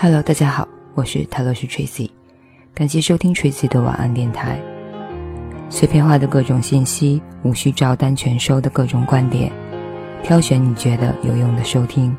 [0.00, 2.08] Hello，大家好，我是泰勒斯 Tracy，
[2.72, 4.60] 感谢收听 Tracy 的晚安电台。
[5.70, 9.50] 碎片化的各种信息，无需照单全收的各种观点，
[10.22, 12.16] 挑选你觉得有用的收听，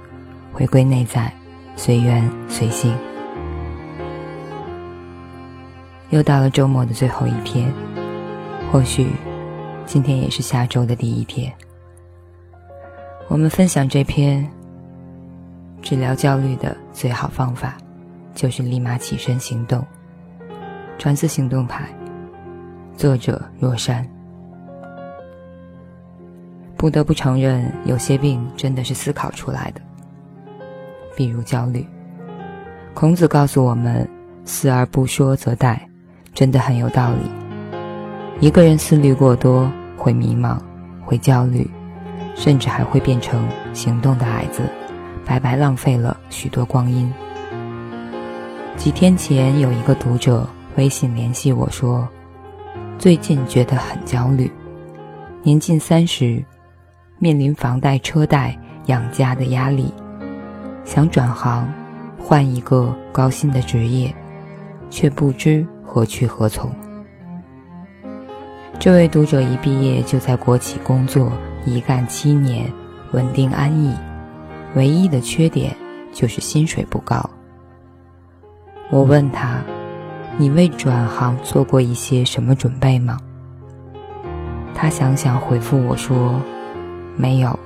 [0.52, 1.34] 回归内在，
[1.78, 2.94] 随缘随性。
[6.10, 7.72] 又到了周末的最后一天，
[8.74, 9.08] 或许
[9.86, 11.50] 今天也是下周的第一天。
[13.30, 14.46] 我们分享这篇
[15.82, 17.78] 治疗焦虑的最好方法，
[18.34, 19.86] 就是立马起身行动。
[20.98, 21.88] 传自行动派，
[22.98, 24.06] 作者若山。
[26.76, 29.82] 不得不承认，有些病真的是思考出来的，
[31.16, 31.86] 比如焦虑。
[32.94, 34.08] 孔子告诉我们
[34.44, 35.78] ：“思而不说则殆。”
[36.34, 37.30] 真的很有道理。
[38.40, 40.58] 一个人思虑过多，会迷茫，
[41.04, 41.70] 会焦虑，
[42.36, 44.62] 甚至还会变成行动的矮子，
[45.30, 47.14] 白白浪费了许多光阴。
[48.76, 52.10] 几天前，有一个读者微信联系我说，
[52.98, 54.52] 最近觉得很焦虑，
[55.44, 56.44] 年近三十，
[57.20, 58.58] 面临房贷、车贷、
[58.88, 59.94] 养家的压力，
[60.84, 61.72] 想转行，
[62.18, 64.12] 换一个高薪的职业，
[64.90, 65.64] 却不知。
[65.86, 66.72] 何去何从？
[68.80, 71.32] 这位读者一毕业就在国企工作，
[71.66, 72.66] 一干七年，
[73.12, 73.94] 稳定安逸。
[74.76, 75.76] 唯一的缺点
[76.14, 77.28] 就是薪水不高。
[78.92, 79.62] 我问他
[80.38, 83.20] ：“你为转行做过一些什么准备吗？”
[84.74, 86.42] 他想想回复我说
[87.18, 87.58] ：“没有。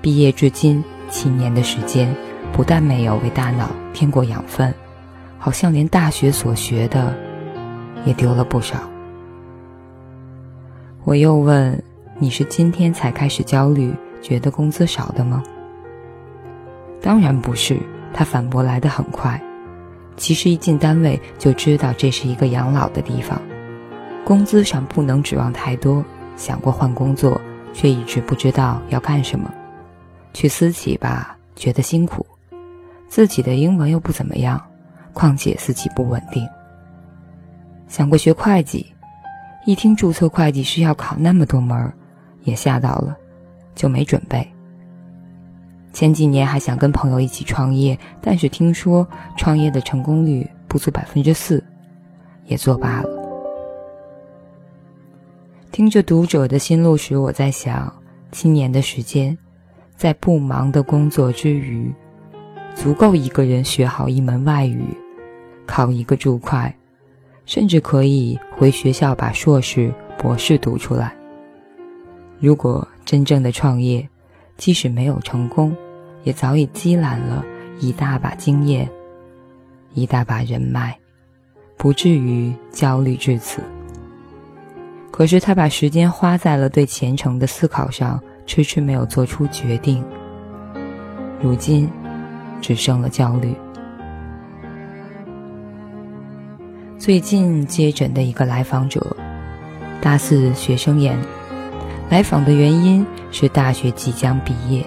[0.00, 2.14] 毕业至今七年的时间，
[2.52, 4.72] 不但没有为大脑添过养分，
[5.38, 7.14] 好像连大学所学的……”
[8.06, 8.78] 也丢了不少。
[11.04, 11.82] 我又问
[12.18, 13.92] ：“你是今天才开始焦虑，
[14.22, 15.42] 觉得工资少的吗？”
[17.06, 17.78] 当然不是，
[18.12, 19.40] 他反驳来的很快。
[20.16, 23.40] 其实一进单位就知道这是一个养老的地方，
[24.24, 26.04] 工资上不能指望太多。
[26.34, 27.40] 想过换工作，
[27.72, 29.48] 却一直不知道要干什么。
[30.34, 32.26] 去私企吧，觉得辛苦，
[33.06, 34.60] 自己的英文又不怎么样，
[35.12, 36.44] 况且私企不稳定。
[37.86, 38.84] 想过学会计，
[39.64, 41.94] 一听注册会计师要考那么多门儿，
[42.42, 43.16] 也吓到了，
[43.76, 44.44] 就没准备。
[45.96, 51.64] 前几年还想跟朋友一起创业，但是听说创业的成功率不足百分之四，
[52.44, 53.08] 也作罢了。
[55.72, 57.90] 听着读者的心路时，我在想，
[58.30, 59.34] 七年的时间，
[59.96, 61.90] 在不忙的工作之余，
[62.74, 64.84] 足够一个人学好一门外语，
[65.64, 66.74] 考一个注会。
[67.46, 71.16] 甚至可以回学校把硕士、博士读出来。
[72.38, 74.06] 如果真正的创业，
[74.58, 75.74] 即使没有成功，
[76.26, 77.44] 也早已积攒了
[77.78, 78.90] 一大把经验、
[79.94, 80.98] 一大把人脉，
[81.76, 83.62] 不至于焦虑至此。
[85.12, 90.04] 可是他把时间花在了对前程的思考上，迟迟没有做出决定。
[91.40, 91.88] 如今，
[92.60, 93.54] 只剩了焦虑。
[96.98, 99.16] 最近接诊的一个来访者，
[100.02, 101.16] 大四学生研，
[102.10, 104.84] 来访的原因是大学即将毕业，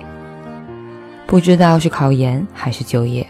[1.29, 3.25] 不知道是考研还是就业。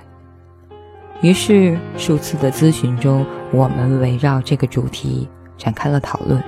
[1.19, 5.27] 于是数次的咨询中，我们围绕这个主题
[5.57, 6.41] 展开了讨论。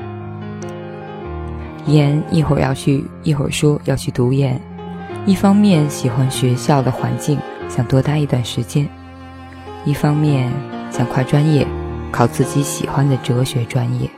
[1.87, 4.61] 研一会儿要去，一会儿说要去读研，
[5.25, 7.37] 一方面喜欢学校的环境，
[7.67, 8.85] 想多待一段时间；
[9.83, 10.49] 一方面
[10.89, 11.67] 想跨专业。
[12.13, 14.09] 考自己喜欢的哲学专业。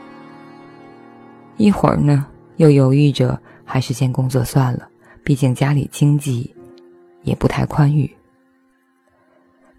[1.56, 4.88] 一会儿呢，又犹豫着，还是先工作算了，
[5.24, 6.54] 毕竟家里经济
[7.24, 8.08] 也不太宽裕。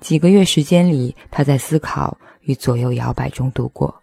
[0.01, 3.95] 几个月时间里，他在思考与左右摇摆中度过，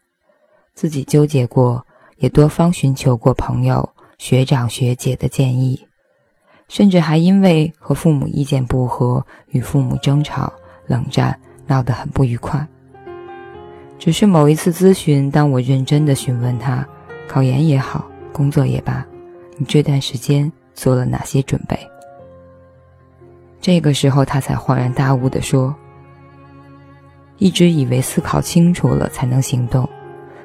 [0.74, 1.84] 自己纠结过，
[2.16, 5.86] 也多方寻求过朋友、学长学姐的建议，
[6.66, 10.52] 甚至还因为和父母意见不合，与父母争吵、
[10.86, 12.66] 冷战，闹得很不愉快。
[13.98, 16.84] 只是某一次咨询，当我认真的询问他，
[17.28, 19.06] 考研也好，工作也罢，
[19.56, 21.78] 你这段时间做了哪些准备？
[23.62, 25.72] 这个时候，他才恍然大悟的说
[27.38, 29.88] ：“一直以为思考清楚了才能行动，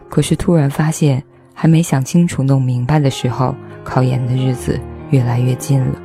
[0.07, 4.79] 可是突然发现，还没想清楚、弄明白的时候，考研的日子
[5.09, 5.99] 越来越近了，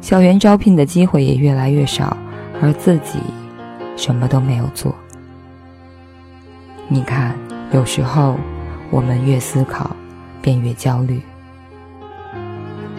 [0.00, 2.16] 校园招聘的机会也越来越少，
[2.62, 3.18] 而自己
[3.96, 4.94] 什么都没有做。”
[6.86, 7.34] 你看，
[7.72, 8.36] 有时候
[8.92, 9.90] 我们越思考，
[10.40, 11.20] 便越焦虑。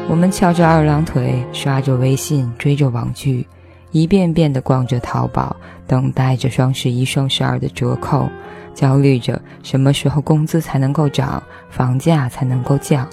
[0.07, 3.45] 我们翘着二郎腿，刷着微信，追着网剧，
[3.91, 5.55] 一遍遍地逛着淘宝，
[5.87, 8.29] 等待着双十一、双十二的折扣，
[8.73, 13.07] 焦虑着什么时候工资才能够涨，房价才能够降，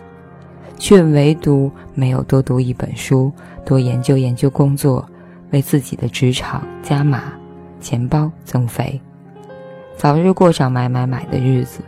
[0.76, 3.32] 却唯独没有多读一本书，
[3.64, 5.04] 多研究研究工作，
[5.50, 7.32] 为自己的职场加码，
[7.80, 9.00] 钱包增肥，
[9.96, 11.80] 早日过上买买买的日子。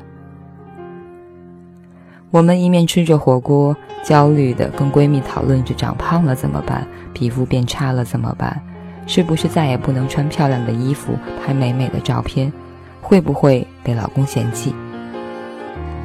[2.34, 8.60] 我们一面吃着火锅，焦虑地跟闺蜜讨论着长胖了怎么办，皮肤变差了怎么办，
[9.06, 12.52] 是不是再也不能穿漂亮的衣服拍美美的照片，
[13.00, 14.74] 会不会被老公嫌弃？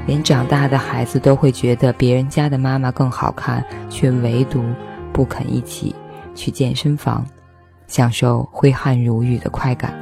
[0.06, 4.64] 连长大的孩子都会觉得别人家的妈妈更好看，却唯独
[5.12, 5.96] 不肯一起
[6.36, 7.26] 去健身房，
[7.88, 10.00] 享受挥汗如雨的快感。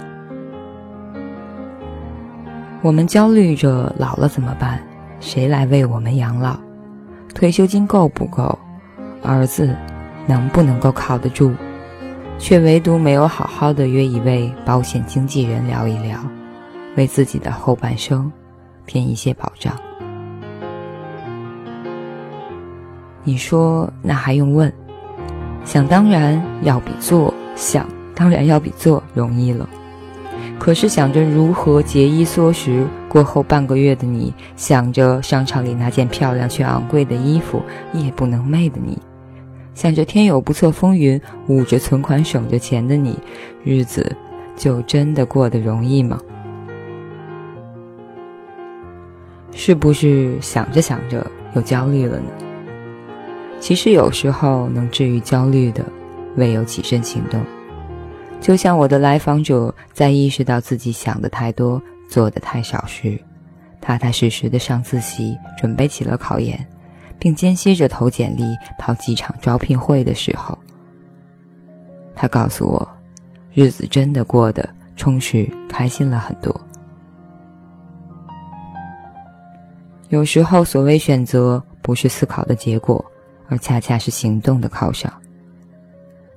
[2.82, 4.78] 我们焦虑着老了怎么办？
[5.20, 6.58] 谁来为我们养老？
[7.34, 8.58] 退休金够不够？
[9.24, 9.76] 儿子
[10.26, 11.54] 能不能够靠得住？
[12.40, 16.20] 却唯独没有好好的约一位保险经纪人聊一聊，
[16.96, 18.32] 为自己的后半生
[18.86, 19.74] 添一些保障。
[23.24, 24.72] 你说那还用问？
[25.66, 27.86] 想当然要比做想
[28.16, 29.68] 当然要比做容易了。
[30.68, 37.62] 可是想着如何节衣缩食过后半个月的你，想着商场里那件漂亮却昂贵的衣服，
[37.94, 38.98] 夜不能寐的你，
[39.74, 43.18] 想着天有不测风云，捂着存款省着钱的你，
[43.64, 44.14] 日子
[44.58, 46.20] 就真的过得容易吗？
[49.54, 51.26] 是不是想着想着
[51.56, 52.26] 又焦虑了呢？
[53.62, 55.82] 其实有时候能治愈焦虑的，
[56.36, 57.40] 唯有起身行动。
[58.40, 63.20] 就像我的来访者在意识到自己想的太多、做的太少时，
[63.82, 66.58] 踏踏实实的上自习，准备起了考研，
[67.20, 68.44] 并间歇着投简历、
[68.78, 70.58] 跑几场招聘会的时候，
[72.16, 72.88] 他告诉我，
[73.54, 76.56] 日子真的过得充实、开心了很多。
[80.08, 83.04] 有时候，所谓选择，不是思考的结果，
[83.50, 85.12] 而恰恰是行动的犒赏。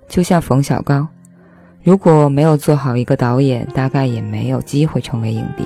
[0.09, 1.07] 就像冯小刚。
[1.83, 5.65] 如果没有做好一个导演，大概也没有机会成为影帝。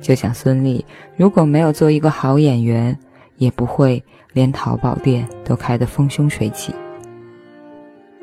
[0.00, 0.82] 就像孙俪，
[1.16, 2.96] 如果没有做一个好演员，
[3.38, 4.02] 也不会
[4.32, 6.72] 连淘宝店都开得风生水起。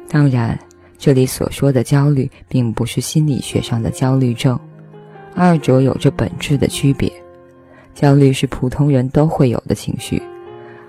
[0.10, 0.58] 当然，
[0.98, 4.58] 这里所说的焦虑，并不是心理学上的焦虑症，
[5.36, 7.12] 二者有着本质的区别。
[7.94, 10.22] 焦虑是普通人都会有的情绪，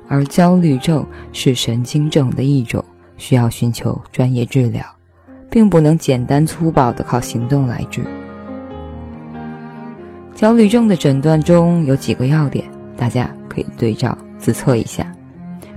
[0.07, 2.85] 而焦虑症是神经症的一种，
[3.17, 4.85] 需要寻求专业治疗。
[5.51, 8.03] 并不能简单粗暴地靠行动来治。
[10.35, 12.65] 焦虑症的诊断中有几个要点，
[12.97, 15.13] 大家可以对照自测一下。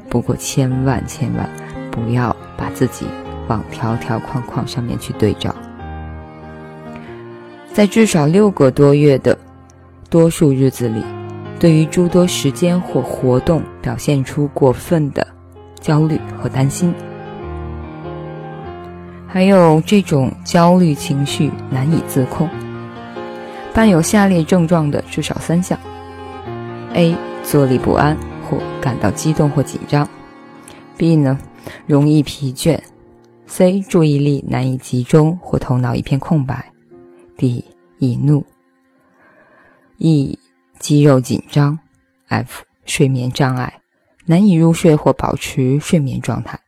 [0.10, 1.50] 不过千万千万
[1.92, 3.08] 不要把自己
[3.48, 5.54] 往条条框框上面去对照。
[7.74, 9.36] 在至少六个多月的
[10.10, 11.04] 多数日子里，
[11.60, 15.28] 对于诸多时间或活动表现出过分的
[15.82, 16.94] 焦虑和担心。
[19.34, 22.48] 还有这种焦虑情绪难以自控，
[23.74, 25.76] 伴有下列症状的至少三项
[26.94, 27.18] ：A.
[27.44, 28.16] 坐立不安
[28.48, 30.08] 或感到激动或紧张
[31.00, 31.18] ；B.
[31.18, 31.36] 呢，
[31.88, 32.80] 容易疲倦
[33.48, 33.82] ；C.
[33.82, 36.72] 注意力难以集中或头脑一片空白
[37.36, 37.64] ；D.
[37.98, 38.46] 易怒
[39.98, 40.38] ；E.
[40.78, 41.80] 肌肉紧张
[42.30, 42.62] ；F.
[42.86, 43.82] 睡眠障碍，
[44.28, 46.60] 难以入睡或保持睡眠状态，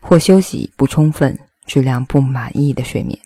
[0.00, 1.38] 或休息不充分。
[1.66, 3.18] 质量不满意的睡眠。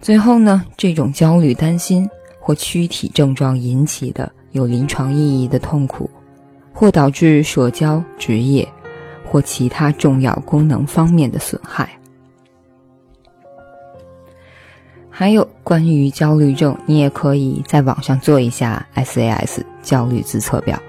[0.00, 2.08] 最后呢，这种焦虑、担心
[2.38, 6.08] 或躯体症状引起的有临床意义的痛苦，
[6.72, 8.66] 或导致社交、职业
[9.24, 11.88] 或其他重要功能方面的损害。
[15.08, 20.80] 还有关于焦虑症，你也可以在网上做一下 SAS 焦虑自测表，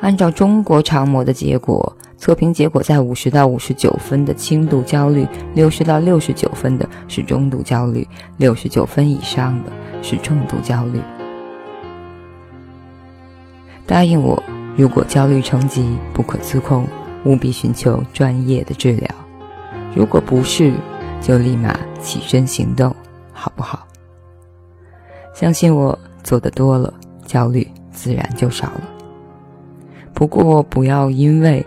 [0.00, 1.95] 按照中国常模的结果。
[2.18, 8.08] 测评结果在五十到五十九分的轻度焦虑，六十到六十九分的是中度焦虑，
[8.38, 9.70] 六十九分以上的
[10.02, 11.00] 是重度焦虑。
[13.86, 14.42] 答应我，
[14.76, 16.86] 如果焦虑成疾不可自控，
[17.24, 19.08] 务必寻求专业的治疗。
[19.94, 20.72] 如果不是，
[21.20, 22.96] 就立马起身行动，
[23.32, 23.86] 好不好？
[25.34, 26.92] 相信我，做的多了，
[27.26, 28.82] 焦虑自然就少了。
[30.14, 31.64] 不过不要因为。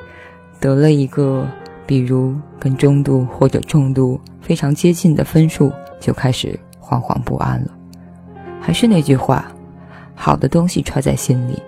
[0.60, 1.48] 得了一个，
[1.86, 7.72] 比如跟中度或者重度非常接近的分数，就开始惶惶不安了。
[8.60, 9.46] 还是那句话，
[10.16, 11.62] 好的东西揣在心里，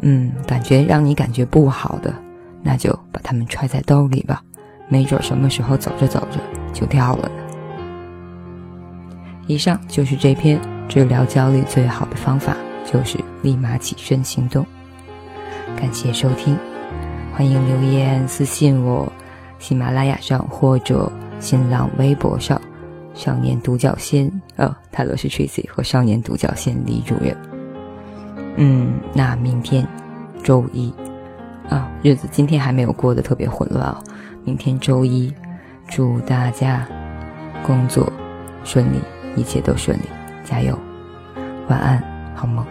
[0.00, 2.12] 嗯，感觉让你感觉不好的，
[2.62, 4.42] 那就把它们揣在兜里吧。
[4.88, 6.38] 没准什么时候走着走着。
[6.72, 7.34] 就掉了呢？
[9.46, 12.56] 以上就是这篇治疗焦虑最好的方法，
[12.90, 14.64] 就是立马起身行动。
[15.76, 16.56] 感谢收听，
[17.34, 19.10] 欢迎留言私信我，
[19.58, 21.10] 喜马拉雅上或者
[21.40, 22.60] 新浪微博上，
[23.14, 27.34] 少年独角仙呃，泰勒是 Tracy 和少年独角仙李主任。
[28.56, 29.86] 嗯，那明天
[30.42, 30.92] 周一
[31.70, 33.96] 啊，日子今天还没有过得特别混乱哦。
[34.44, 35.32] 明天周一，
[35.88, 36.86] 祝大家
[37.66, 38.12] 工作
[38.62, 39.00] 顺利，
[39.36, 40.04] 一切都顺利，
[40.44, 40.78] 加油，
[41.66, 42.02] 晚安，
[42.34, 42.64] 好梦。